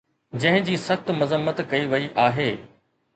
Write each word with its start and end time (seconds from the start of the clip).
جنهن 0.43 0.63
جي 0.69 0.77
سخت 0.85 1.11
مذمت 1.19 1.61
ڪئي 1.73 1.83
وئي 1.91 2.09
آهي 2.25 2.49